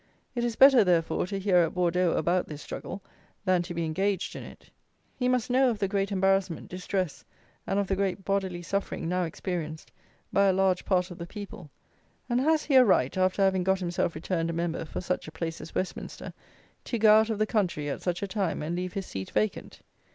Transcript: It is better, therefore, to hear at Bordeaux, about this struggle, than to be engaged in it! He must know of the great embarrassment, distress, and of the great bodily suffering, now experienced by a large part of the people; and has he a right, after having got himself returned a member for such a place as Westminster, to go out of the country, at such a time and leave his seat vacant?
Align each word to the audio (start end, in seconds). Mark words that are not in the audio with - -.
It 0.33 0.43
is 0.43 0.55
better, 0.55 0.83
therefore, 0.83 1.27
to 1.27 1.37
hear 1.37 1.57
at 1.57 1.75
Bordeaux, 1.75 2.13
about 2.13 2.47
this 2.47 2.63
struggle, 2.63 3.03
than 3.45 3.61
to 3.61 3.73
be 3.75 3.85
engaged 3.85 4.35
in 4.35 4.41
it! 4.41 4.71
He 5.15 5.27
must 5.29 5.51
know 5.51 5.69
of 5.69 5.77
the 5.77 5.87
great 5.87 6.11
embarrassment, 6.11 6.69
distress, 6.71 7.23
and 7.67 7.77
of 7.77 7.85
the 7.85 7.95
great 7.95 8.25
bodily 8.25 8.63
suffering, 8.63 9.07
now 9.07 9.25
experienced 9.25 9.91
by 10.33 10.45
a 10.47 10.53
large 10.53 10.85
part 10.85 11.11
of 11.11 11.19
the 11.19 11.27
people; 11.27 11.69
and 12.27 12.41
has 12.41 12.63
he 12.63 12.73
a 12.73 12.83
right, 12.83 13.15
after 13.15 13.43
having 13.43 13.63
got 13.63 13.79
himself 13.79 14.15
returned 14.15 14.49
a 14.49 14.53
member 14.53 14.85
for 14.85 15.01
such 15.01 15.27
a 15.27 15.31
place 15.31 15.61
as 15.61 15.75
Westminster, 15.75 16.33
to 16.85 16.97
go 16.97 17.17
out 17.19 17.29
of 17.29 17.37
the 17.37 17.45
country, 17.45 17.87
at 17.87 18.01
such 18.01 18.23
a 18.23 18.27
time 18.27 18.63
and 18.63 18.75
leave 18.75 18.93
his 18.93 19.05
seat 19.05 19.29
vacant? 19.29 19.81